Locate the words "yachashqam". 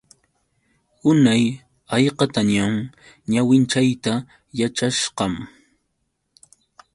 4.59-5.33